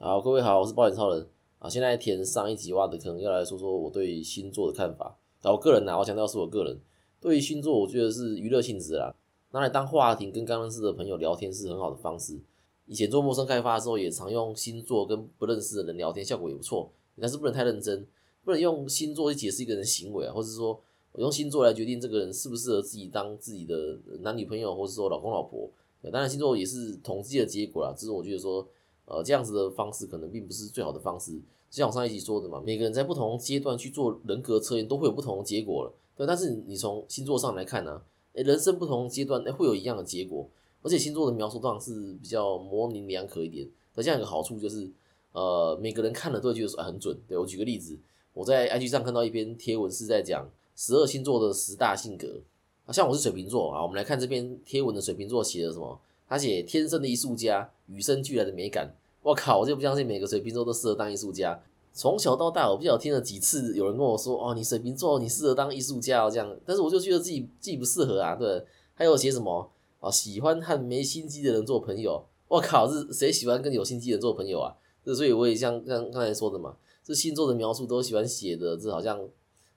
[0.00, 1.26] 好，各位好，我是保险超人
[1.58, 1.68] 啊。
[1.68, 5.18] 现在填上一集挖的坑，要来说说我对星座的看法。
[5.42, 6.78] 啊，我个人呢，我强调是我个人
[7.20, 9.12] 对于星座，我觉得是娱乐性质啦，
[9.50, 12.38] 拿来当话题跟刚认识的朋友聊天是很好的方式。
[12.86, 16.88] 以前做陌生开发的时候，也常用星座跟不认识的人聊天，效果也不错。
[17.20, 18.06] 但是不能太认真，
[18.44, 20.80] 不能用星座去解释一个人行为啊，或者说
[21.10, 25.68] 我用星座来决定这个人适不适合自己当自己的男女朋友，或者说老公老婆。
[26.12, 28.64] 当然，星座也是统计的结果啦，只是我觉得说。
[29.08, 31.32] 呃，这样子的方式可能并不是最好的方式。
[31.70, 35.92] 就像我上一集说的嘛，每个人在不同阶段去做人格测验，都会有不同的结果了。
[36.14, 38.02] 对，但是你从星座上来看呢，
[38.34, 40.46] 诶，人生不同阶段诶会有一样的结果。
[40.82, 43.68] 而且星座的描述当然是比较模棱两可一点。
[43.94, 44.88] 那这样一个好处就是，
[45.32, 47.18] 呃，每个人看了都会觉得说很准。
[47.26, 47.98] 对我举个例子，
[48.32, 52.40] 我在 IG 上看到一篇贴文是在讲十二星座的十大性格。
[52.86, 55.98] 啊，像我是水瓶座啊，我们来看这篇贴文的水瓶座写的什么。
[56.28, 58.94] 他写天生的艺术家，与生俱来的美感。
[59.22, 61.60] 我靠，我就不相信每个水瓶座都适合当艺术家。
[61.92, 68.36] 从小到大，我不晓听了几次有人跟我说：“哦，你水瓶座，你适合当艺术家哦。”这样，但是我就觉得自己自己不适合啊。
[68.36, 69.68] 对，还有写什么
[70.00, 70.10] 啊？
[70.10, 72.24] 喜欢和没心机的人做朋友。
[72.46, 74.76] 我靠，是谁喜欢跟有心机的人做朋友啊？
[75.04, 79.20] 这所以我也像刚刚才说的嘛，这星座的描述都喜欢写的，这好像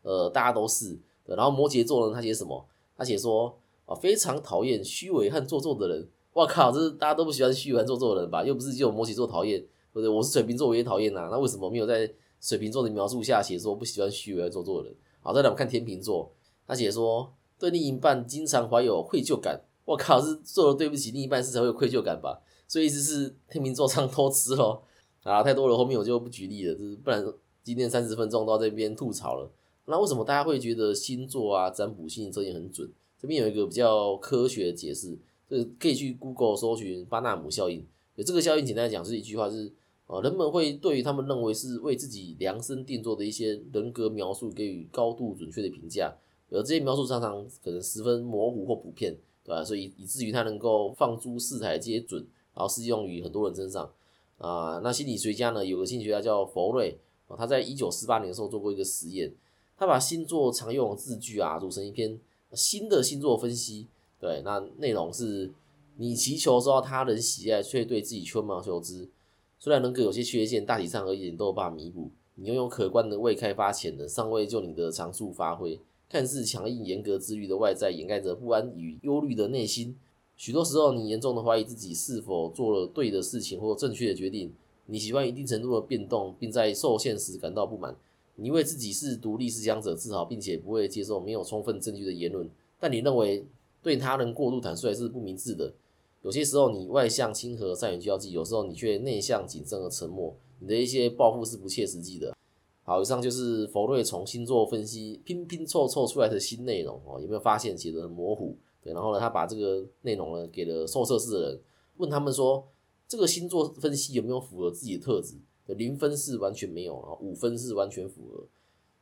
[0.03, 0.97] 呃大家都是。
[1.25, 2.65] 然后摩羯座呢，他写什么？
[2.95, 6.07] 他写说啊，非常讨厌虚伪和做作的人。
[6.33, 8.43] 我靠，这是大家都不喜欢虚伪做作的人吧？
[8.43, 10.07] 又不是只有摩羯座讨厌，对不对？
[10.07, 11.27] 我是水瓶座，我也讨厌呐。
[11.29, 14.97] 那为什么没有在水瓶座的描述下写说不喜欢虚伪做作的人？
[15.19, 16.31] 好，再来我们看天秤座，
[16.65, 19.61] 他写说对另一半经常怀有愧疚感。
[19.83, 22.41] 我靠，是做了对不起另一半事才会有愧疚感吧？
[22.65, 24.83] 所以意思是天秤座常偷吃咯。
[25.23, 27.23] 啊，太多了，后面我就不举例了，就是不然
[27.61, 29.51] 今天三十分钟到这边吐槽了。
[29.85, 32.89] 那为什么大家会觉得星座啊占卜性测验很准？
[33.19, 35.19] 这边有一个比较科学的解释。
[35.51, 37.85] 这可以去 Google 搜寻巴纳姆效应。
[38.15, 39.69] 有这个效应，简单讲是一句话，是
[40.07, 46.15] 呃，人们会对于他们认为是为自己量身定做的一些人格描述给予高度准确的评价，
[46.49, 49.13] 而这些描述常常可能十分模糊或普遍，
[49.43, 49.61] 对吧？
[49.61, 52.25] 所以以至于它能够放诸四海皆准，
[52.55, 53.91] 然后适用于很多人身上
[54.37, 54.79] 啊。
[54.81, 56.97] 那心理学家呢，有个心理学家叫佛瑞
[57.27, 59.33] 啊，他在一九四八年的时候做过一个实验，
[59.77, 62.17] 他把星座常用的字句啊组成一篇
[62.53, 63.87] 新的星座分析。
[64.21, 65.51] 对，那内容是
[65.97, 69.09] 你祈求受到他人喜爱，却对自己吹毛求疵。
[69.57, 72.11] 虽然人格有些缺陷，大体上而言都有办法弥补。
[72.35, 75.79] 你拥有可观的未开发潜能，尚未就你的长处发挥。
[76.07, 79.95] 看似强硬严格自律的外在，掩盖着不安与忧虑的内心。
[80.37, 84.53] 许多时候，你严重的怀疑自己是否做了对的事情或正确的决定。
[84.85, 87.95] 你喜欢一定程度的变动，并在受限时感到不满。
[88.35, 92.47] 你为自己是独立思想者自豪，并且不会接受没有充分证据的言论。
[92.79, 93.43] 但你认为？
[93.81, 95.73] 对他人过度坦率是不明智的。
[96.21, 100.35] 有些时候你外向亲和、善于交际，有时候你却内向谨慎而沉默。
[100.59, 102.35] 你的一些抱负是不切实际的。
[102.83, 107.19] 好，以上就是佛瑞从星座分析拼拼凑凑出来的新内容哦。
[107.19, 108.55] 有没有发现写的很模糊？
[108.83, 111.59] 对，然后呢，他把这个内容呢给了受测试的人，
[111.97, 112.67] 问他们说
[113.07, 115.35] 这个星座分析有没有符合自己的特质？
[115.67, 118.45] 零分是完全没有啊，五分是完全符合。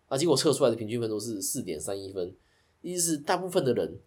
[0.10, 2.36] 那结果测出来的平均分都是四点三一分，
[2.82, 4.00] 意思是大部分的人。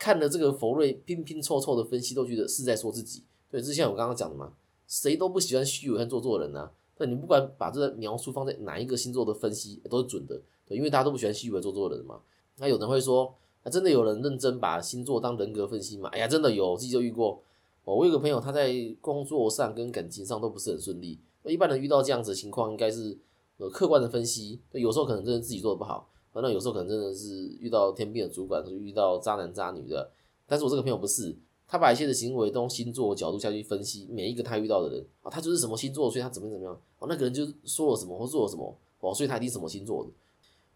[0.00, 3.22] 看了这个佛瑞拼拼凑凑的分析，都觉得是在说自己。
[3.50, 4.54] 对，就像我刚刚讲的嘛，
[4.88, 6.72] 谁都不喜欢虚伪和做作的人啊。
[6.96, 10.40] 那，你不管把这个描述放在哪一个星座的分析，都是准的。
[10.66, 12.18] 对，因为大家都不喜欢虚伪做作的人嘛。
[12.56, 16.08] 那有人会说，那真的有人认真把星座当人格分析吗？
[16.12, 17.42] 哎呀，真的有，自己就遇过。
[17.84, 21.18] 我有个朋友，他在工作上跟感情上都不是很顺利。
[21.42, 23.18] 那一般人遇到这样子的情况，应该是
[23.58, 24.60] 呃客观的分析。
[24.72, 26.08] 有时候可能真的自己做的不好。
[26.34, 30.10] 那有时候可能真的是遇到天兵的主管，就遇到渣男渣女的。
[30.46, 31.34] 但是我这个朋友不是，
[31.68, 40.10] 他把一切的行为都星座角度下去分析每一个他遇到的人啊，他就是什么星座，所以他怎么怎么样哦，那个人就说了什么或做了什么哦，所以他一定什么星座的。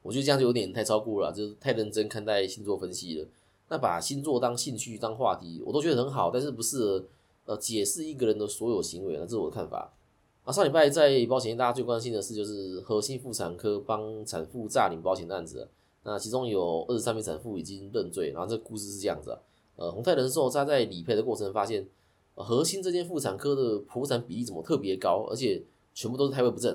[0.02, 3.26] 我觉得这样就有点太超过了，就是太认真看待星座分析了。
[3.68, 7.04] 那把星座当兴趣当话题，我都觉得很好，但是不适合
[7.46, 9.92] 呃解释一个人的所有行为啊，这是我的看法。
[10.44, 15.66] 啊，上礼拜在保险业大家最关心的事就是核心妇产科帮产妇诈领保险的案子。
[16.02, 19.38] 那其中有二十三名产妇已经认罪，然后这个故事是这样子啊。
[19.76, 21.88] 呃，宏泰人寿他在理赔的过程发现，
[22.34, 25.62] 核心这间妇产科的剖产比例怎么特别高，而且
[25.94, 26.70] 全部都是胎位不正。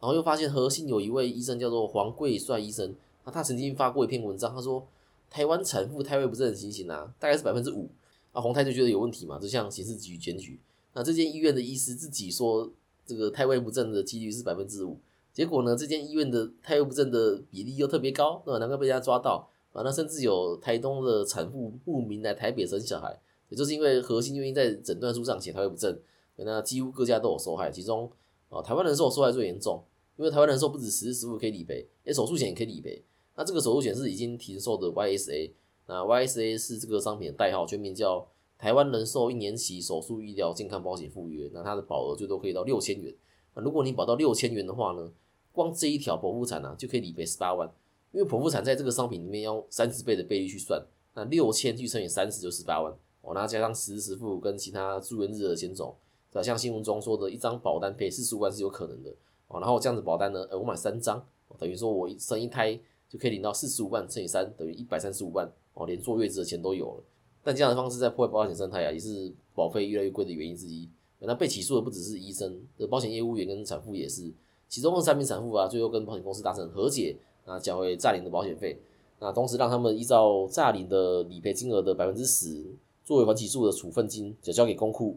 [0.00, 2.92] 然后又发现核心有一位医生叫做黄贵帅医生，
[3.24, 4.84] 那他曾经发过一篇文章，他说
[5.30, 7.88] 台湾产妇胎位不正的情形啊，大概是百分之五。
[8.32, 10.58] 啊，宏泰就觉得有问题嘛，就向刑事局检举。
[10.92, 12.68] 那这间医院的医师自己说。
[13.12, 14.96] 这个胎位不正的几率是百分之五，
[15.34, 18.58] 结果呢，这间医院的胎位不正的比例又特别高，对吧？
[18.58, 19.82] 难怪被人家抓到啊！
[19.82, 23.20] 那甚至有台东的产妇慕名来台北生小孩，
[23.50, 25.98] 也就是因为核心原因在诊断书上写胎位不正，
[26.36, 27.70] 那几乎各家都有受害。
[27.70, 28.10] 其中，
[28.48, 29.84] 啊，台湾人寿受害最严重，
[30.16, 33.04] 因为台湾人寿不止十时实付可以理赔，诶，手术险也可以理赔。
[33.36, 35.50] 那这个手术险是已经停售的 YSA，
[35.86, 38.26] 那 YSA 是这个商品的代号，全名叫
[38.62, 41.50] 台湾人寿一年期手术医疗健康保险附约。
[41.52, 43.12] 那它的保额最多可以到六千元。
[43.56, 45.10] 那如果你保到六千元的话呢，
[45.50, 47.68] 光这一条剖腹产呢就可以理赔十八万，
[48.12, 50.80] 因为剖腹产在这个商品里面要三十倍的倍率去算，
[51.14, 52.94] 那六千去乘以三十就十八万。
[53.22, 55.96] 哦，那加上实时付跟其他住院日的险种，
[56.30, 56.42] 对吧？
[56.44, 59.12] 像新闻中说的一张保单赔四十五万是有可能的。
[59.48, 61.20] 哦，然后这样子保单呢，呃，我买三张，
[61.58, 62.78] 等于说我一生一胎
[63.08, 65.50] 就可以领到四十五万乘以三等于一百三十五万。
[65.74, 67.02] 哦，连坐月子的钱都有了。
[67.44, 70.88] 但这样的方式在破坏保险生态啊，也是保费越来越贵的原因之一。
[71.24, 74.32] 那被起诉的不只是医生，的保险业务员跟产妇也是。
[74.68, 78.80] 其中的三名产妇啊，最后跟保险公司达成和解，啊，缴回诈领的保险费，
[79.20, 82.64] 那同时让他们依照诈领的理赔金额的百分之十。
[83.04, 85.16] 作为还起诉的处分金，就交给公库。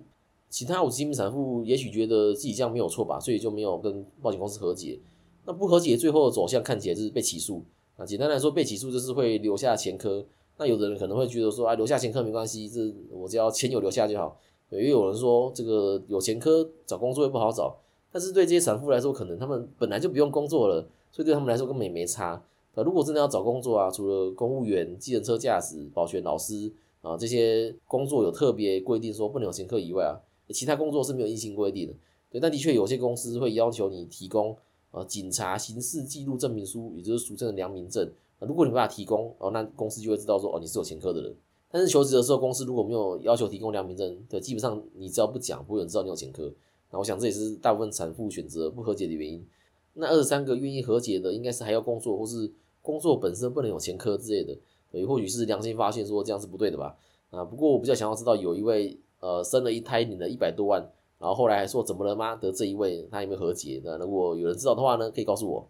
[0.50, 5.00] 其他五十七名产妇也许觉得自己这样没有错吧，所以就没有跟保险公司和解。
[5.46, 7.64] 那不和解，最后的走向看起来就是被起诉。
[7.98, 10.26] 那简单来说，被起诉就是会留下前科。
[10.58, 14.38] 那有的人可能会觉得说，啊，留下前科没关系，这我只要钱有留下就好。
[14.70, 17.78] 也有人说，这个有前科找工作也不好找。
[18.12, 22.42] 但是对这些产妇来说，可能他们本来就不用工作了，所以对他们来说根本也没差。
[22.74, 26.72] 那如果真的要找工作啊，除了公务员、计程车驾驶、保全老师。
[27.02, 30.18] 啊，这些工作有特别规定说不能有前科以外啊，
[30.50, 31.94] 其他工作是没有硬性规定的。
[32.32, 34.58] 对，但的确有些公司会要求你提供
[34.90, 38.12] 呃警察刑事记录证明书，也就是俗称的良民证。
[38.40, 41.36] 如果你把它提供，哦，那公司就会知道说哦你是有前科的人。
[41.72, 46.50] 但是求职的时候，公司如果没有要求提供良民证，对，基本上你只要不讲，不会有人知道你有前科。
[46.92, 49.46] 那我想这也是大部分产妇选择不和解的原因。
[49.94, 52.50] 那二十三个愿意和解的，应该是还要工作，或是
[52.82, 54.58] 工作本身不能有前科之类的。
[54.92, 56.96] 也或许是良心发现，说这样是不对的吧？
[57.32, 60.80] 啊，不过我比较想要知道，有一位呃生了一胎领了一百多万，
[61.20, 63.82] 然后后来还说怎么了吗的这一位，他有没有和解？
[63.84, 65.68] 那如果有人知道的话呢，可以告诉我。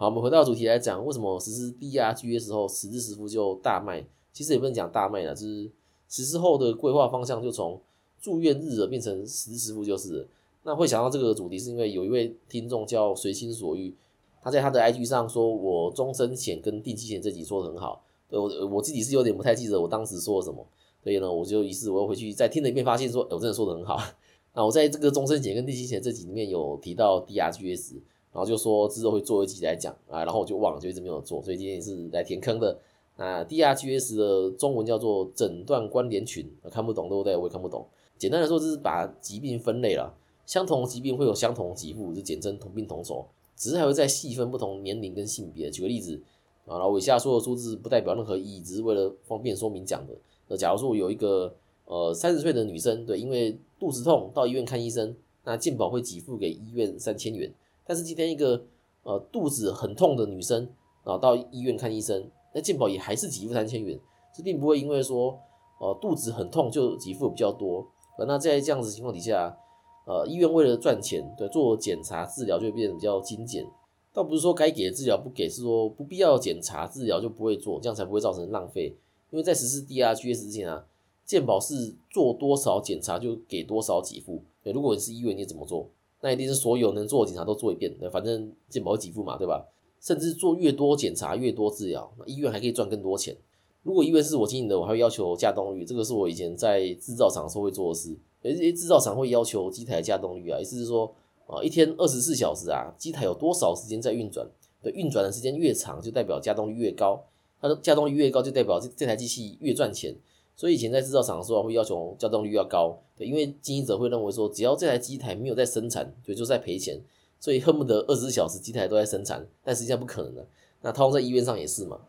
[0.00, 4.06] 好，我们回到主题来讲，为什么实施 DRG 的时候，实支实付就大卖？
[4.32, 5.68] 其实也不能讲大卖了，就是
[6.08, 7.80] 实施后的规划方向就从
[8.20, 10.28] 住院日变成实支实付就是。
[10.62, 13.92] 那会想到这个主题，是因为有一位听众叫随心所欲，
[14.40, 18.04] 他在他的 IG 上说，我终身险跟定期险这集说的很好。
[18.28, 20.64] 对我我自己是有点不太记得我当时说了什么，
[21.02, 24.00] 所以呢，我就于是我又回去再听了一遍，发现说，我真的说的很好。
[24.54, 27.94] 那我在这个终身险跟定期险这集里面有提到 DRGs，
[28.32, 32.78] 然后就说之后会做一集来讲啊，然后我就忘了，就一直没有做，所以今天也是来填坑的。
[33.16, 37.36] 那 DRGs 的中文叫做诊断关联群，看不懂对不对？
[37.36, 37.86] 我也看不懂。
[38.16, 40.14] 简单来说，就是把疾病分类了，
[40.46, 43.24] 相同疾病会有相同给付，就简称同病同酬，
[43.56, 45.70] 只是还会再细分不同年龄跟性别。
[45.70, 46.20] 举个例子。
[46.66, 50.12] 啊，然后以下说的数字不代表任何意义，只是为了方便说明讲的。
[50.48, 51.50] 那假如说我有一个
[51.86, 57.50] 呃三十岁的女生，对，因为肚子痛到医院看医生，那健保会给付给医院三千元。
[57.88, 58.62] 但是今天一个
[59.02, 60.68] 呃肚子很痛的女生，
[61.02, 63.98] 然后到医院看医生，那健保也还是给付三千元，
[64.36, 65.40] 这并不会因为说
[65.80, 67.88] 呃肚子很痛就给付比较多。
[68.18, 69.56] 那在这样子情况底下，
[70.04, 73.66] 呃医院为了赚钱，对，做检查治疗就会变得比较精简。
[74.12, 78.94] 倒不是说该给的治疗不给，是说不必要检查治疗就不会做，这样才不会造成浪费。
[79.30, 80.84] 因为在实施 DRGs 之前啊，
[81.24, 84.42] 健保是做多少检查就给多少给付。
[84.62, 85.88] 对，如果你是医院，你怎么做？
[86.20, 89.66] 那一定是所有能做的检查都做一遍，对，反正健保会给付嘛，对吧？
[90.00, 93.36] 甚至做越多检查越多治疗，那医院还可以赚更多钱。
[93.82, 98.16] 如果医院是我经营的，我还会要求加动率，这个是我以前在制造厂时候会做的事。
[98.42, 101.14] 有些制造厂会要求机台加动率啊，意思是说。
[101.48, 104.46] 啊，一天二十四小时啊，机台有多少时间在运转？
[104.82, 107.24] 对，运转的时间越长，就代表稼动率越高。
[107.58, 110.14] 它的稼动率越高，就代表这这台机器越赚钱。
[110.58, 112.98] 所以以前在制造厂的时候，会要求稼动率要高。
[113.16, 117.00] 对，因为经营者会认为说，只要这台机台没有在生产，对，就在赔钱。
[117.38, 120.44] 所以恨不得二十四小时机台都在生产，但实际上不可能的。
[120.80, 122.00] 那套用在医院上也是嘛。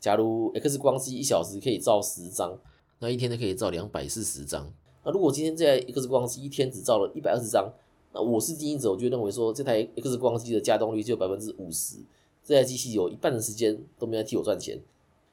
[0.00, 2.58] 假如 X 光机一小时可以照十张，
[3.00, 4.72] 那一天就可以照两百四十张。
[5.04, 7.70] 那如果今天这台 X 光机一天只照了一百二十张，
[8.14, 11.96] 那我是经营者，我就认为说这台 X 光机的稼动率只有百分之五十，
[12.42, 14.80] 这台机器有一半的时间都没在替我赚钱。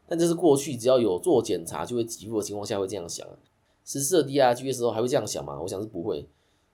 [0.08, 3.28] 但这是过去只要有做检查就会给付的情况下会这样想。
[3.84, 5.62] 实施了 DRG 的时候还会这样想吗？
[5.62, 6.26] 我想是不会，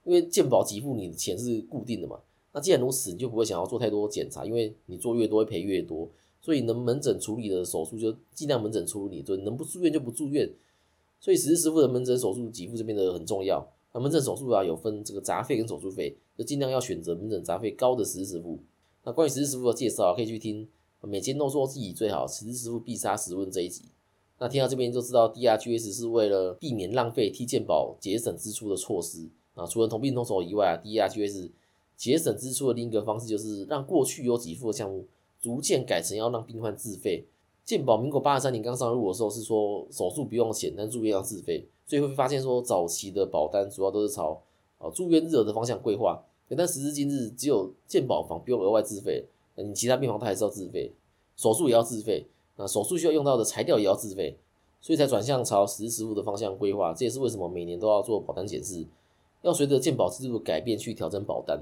[0.04, 2.20] 因为健保给付你的钱是固定的嘛。
[2.54, 6.10] 那既然如此，你就不会想要做太多检查，因为你做越多会赔越多。
[6.42, 10.50] 所以能门诊处理的手术就尽量门诊处理，就能不住院就不住院。
[11.20, 13.66] 所以实时实付的门诊手术给付就变得很重要。
[13.94, 18.58] 那门诊手术啊，有分这个杂费跟手术费，就尽量要选择门诊杂费高的实时实付。
[19.04, 20.68] 那关于实时实付的介绍，可以去听
[21.08, 23.86] 每天都说自己最好，实时实付必杀十问这一集。
[24.38, 29.66] 那听到这边就知道，DRGs 是为了避免浪费，替健保节省支出的措施啊。
[29.66, 31.50] 除了同病同酬以外啊，DRGs
[31.96, 35.06] 节省支出的另一个方式就是让过去有给付的项目
[35.40, 37.26] 逐渐改成要让病患自费。
[37.64, 44.42] 健保民国八十三年刚上路的时候是说手术不用钱，但住院要自费，所以会发现说早期的保单主要都是朝
[44.80, 46.24] 啊住院日额的方向规划。
[46.58, 49.26] 但时至今日，只有健保房不用额外自费，
[49.64, 50.92] 你其他病房它还是要自费，
[51.36, 52.26] 手术也要自费，
[52.58, 54.38] 那手术需要用到的材料也要自费，
[54.80, 56.94] 所以才转向朝实时付的方向规划。
[56.94, 58.86] 这也是为什么每年都要做保单检视，
[59.42, 61.60] 要随着健保制度的改变去调整保单。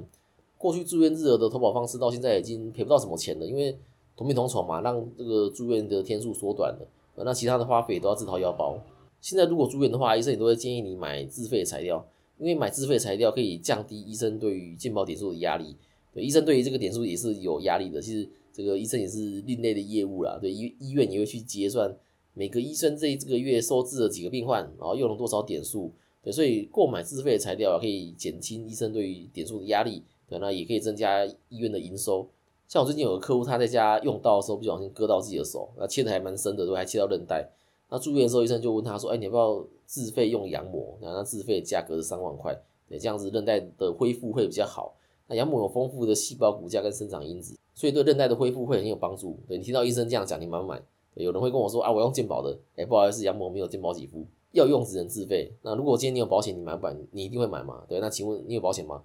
[0.58, 3.78] 过去住院日额的投保方式到现在已经赔不到什么钱了，因为
[4.18, 8.78] 同病同酬嘛，让这个住院的天数缩短了，那其他的花费都要自掏腰包。
[9.22, 12.06] 现在如果住院的话，医生也都会建议你买自费材料。
[12.38, 15.76] 因为买自费材料可以降低医生对于健保点数的压力，
[16.22, 18.02] 医生对于这个点数也是有压力的。
[18.02, 21.96] 其实这个医生也是另类的业务啦，对医医院也会去结算
[22.34, 32.28] 每个医生这这个月收治了几个病患，然后用了多少点数，对，所以购买自费的材料可以减轻医生对于点数的压力，对，那也可以增加医院的营收。
[32.68, 37.50] 像我最近有个客户，他在家用刀的时候不小心割到自己的手，那切的还蛮深的，都还切到韧带。
[37.90, 40.96] 那住院的时候，医生就问他说：“哎，你要不要自费用羊膜？
[41.02, 42.56] 然后他自费的价格是三万块，
[42.88, 44.96] 对，这样子韧带的恢复会比较好。
[45.30, 49.38] 那羊膜有丰富的细胞骨架跟生长因子，所以对韧带的恢复会很有帮助。
[49.48, 50.82] 对你听到医生这样讲，你买不买？
[51.14, 55.52] 有人会跟我说啊，我用健保的，哎，不好意思，羊膜没有健保给付，要用只能自费。
[55.62, 56.96] 那如果今天你有保险，你买不买？
[57.12, 57.84] 你一定会买吗？
[57.88, 59.04] 对，那请问你有保险吗？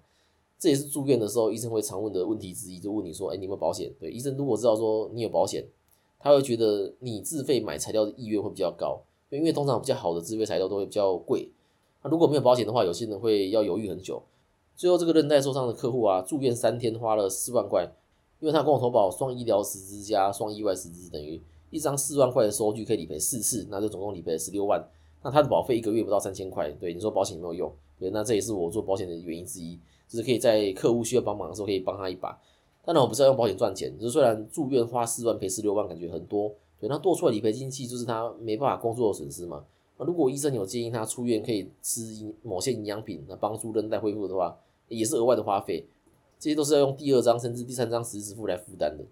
[0.58, 3.92] 这也是住院的时候医生会常问的问题之一，就问你说：哎，你有没有保险？
[4.00, 5.64] 对，医生如果知道说你有保险，
[6.18, 9.00] 他会觉得你自费买材料的意愿会比较高。
[9.30, 11.48] 因为通常比较好的自费材料都会比较贵，
[12.04, 14.22] 那如果没有保险的话，有些人会要犹豫很久。
[14.76, 17.88] 最后这个韧带受伤的客户啊，住院三天花了四万块，
[18.40, 21.40] 因为他跟我投保双医疗十支加双意外十支，等于
[21.70, 24.84] 一张四万块的收据可以理赔四次，那就总共理赔十六万。
[25.22, 27.72] 那他的保费一个月不到三千块，对你说保险有没有用？
[27.98, 29.78] 对，那这也是我做保险的原因之一，
[30.08, 32.38] 就是可以在客户需要帮忙的时候可以帮他一把。
[32.84, 36.52] 当然我不是要用保险赚钱，就是虽然住院花四万赔十六万，感觉很多。
[36.78, 39.64] 对，那多出来理赔金器就是他没办法工作的损失嘛。
[39.96, 44.56] 那如果医生有建议他出院可以吃某些营养品，那帮助韧带恢复的话，
[44.88, 45.86] 也是额外的花费。
[46.38, 49.04] 这些都是要用第二张甚至第三张实支付来负担的。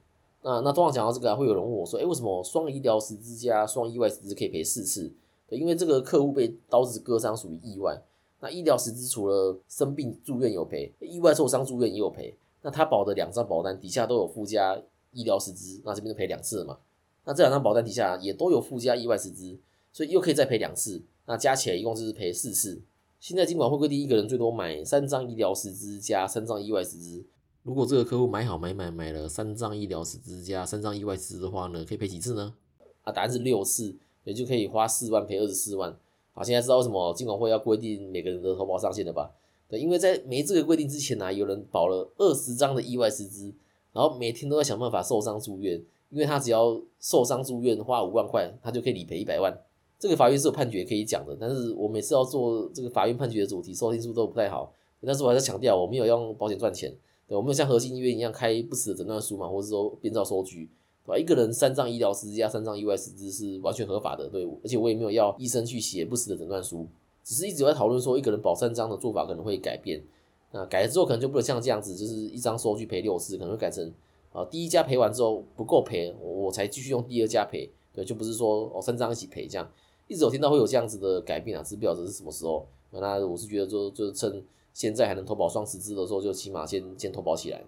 [0.42, 5.10] 那那通常讲到这个，会有人问我说：“哎，为什么双医疗十支加双意外十支可以赔四次？”，
[5.48, 8.02] 因为这个客户被刀子割伤属于意外。
[8.40, 12.34] 那医疗十支除了生病住院有赔，意外受伤住院也有赔。
[12.62, 14.76] 那他保的两张保单底下都有附加
[15.12, 16.78] 医疗十支，那这边就赔两次嘛。
[17.24, 19.56] 那这两张保单底下也都有附加意外十支，
[19.92, 22.80] 所以又可以再赔两次，那加起来一共就是赔四次。
[23.20, 27.24] 现在尽管会规定一个人最多买三张医疗十支加三张意外十支，
[27.62, 32.54] 如果这个客户买好买买买了三张医疗十支加三张意外十支的话呢，可以赔几次呢？
[33.02, 33.94] 啊，答案是六次，
[34.24, 35.94] 也就可以花四万赔二十四万。
[36.32, 39.30] 好，现在知道为什么金管会要规定每个人的投保上限了吧？
[39.68, 43.52] 对，因为在没这个规定之前呢，有人保了二十张的意外十支，
[43.92, 45.82] 然后每天都在想办法受伤住院。
[46.10, 49.56] 因为他只要受伤住院花五万块，他就可以理赔一百万。
[50.02, 54.72] 这个法院是有判决可以讲的，但是我每次要做这个法院判决的主题，收听数都不太好。
[55.00, 56.92] 但是我还是强调，我没有用保险赚钱，
[57.28, 60.68] 对我没有像核心医院一样开不死的诊断书嘛，或者说编造收据，
[61.06, 61.16] 对吧？
[61.16, 66.84] 一个人三张医疗师加三张意外师资是完全合法的，对，而且我也没有要医生去写不死的诊断书，
[67.22, 70.02] 只是一直在讨论说，一个人保三张的做法可能会改变。
[70.50, 73.92] 那改了之后，可能就不能像这样子，就是一张收据赔六次，可能会改成。
[74.32, 79.70] 啊，第一家赔完之后不够赔，我才继续用第二家赔，对，就不是说哦三张一起赔这样，
[80.08, 82.66] 一直有听到会有这样子的改变啊，只是不晓得是什么时候。
[82.90, 84.42] 那我是觉得说，就趁
[84.74, 87.62] 现在还能投保双十支的时候，就起码先先投保起来。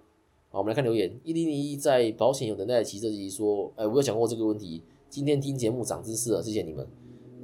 [0.50, 6.86] 好，我们来看留言，一零零一在保险有等待期这集说，哎，我有讲过这个问题，今天听节目长知识了，谢谢你们。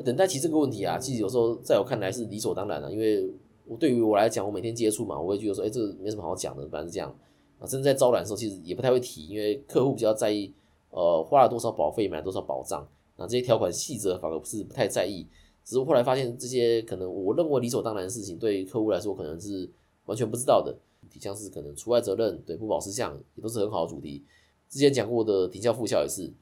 [0.04, 3.30] 等待期这个问题啊，其实有时候在我看来是理所当然的，因为
[3.66, 7.14] 我对于我来讲，我每天接触嘛，我会觉得说，哎，这没什么好讲的，反正是这样。
[7.58, 10.52] 啊，甚至在招揽的时候，其实也不太会提，因为客户比较在意，
[10.90, 12.86] 呃，花了多少保费，买了多少保障，
[13.20, 15.24] 那这些条款细则反而不是不太在意。
[15.62, 19.70] 只是后来发现，这些可能我认为理所当然的事情，对客户来说可能是
[20.06, 20.74] 完全不知道的。
[21.20, 24.22] 像是可能除外责任，对不保事项，也都是很好的主题。
[24.68, 26.32] 之前讲过的停效复效也是。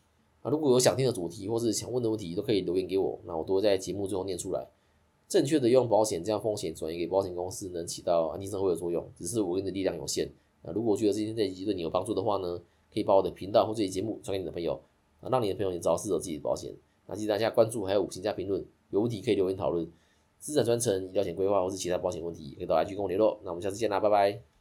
[0.43, 4.69] 啊，如果有想听的主题或是想问的问题，都可以留言给我，那我都会在节目最后念出来。
[5.27, 9.05] 正确的用保险，这样风险转移给保险公司，能起到安定社会的作用。
[9.17, 10.31] 只是我跟的力量有限。
[10.63, 12.61] 那如果觉得今天这一集对你有帮助的话呢，
[12.93, 14.81] 可以把我的频道或这期节目传给你的朋友，
[15.21, 16.75] 啊，让你的朋友也找到适合自己的保险。
[17.07, 19.91] 那记得大家关注，还有五星加评论，有问题可以留言讨论。
[20.39, 23.41] 资产传承、医疗险规划或是其他保险问题，可以到 IG 跟我联络。
[23.43, 24.58] 那我们下次见啦，拜拜。